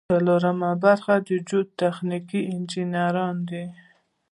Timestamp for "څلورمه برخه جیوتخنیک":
0.09-2.29